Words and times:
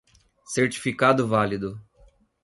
Certificado 0.47 1.23
válido 1.27 1.79